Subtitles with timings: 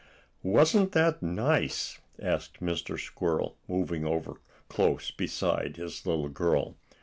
[0.41, 2.99] "Wasn't that nice?" asked Mr.
[2.99, 6.75] Squirrel, moving over close beside his little girl.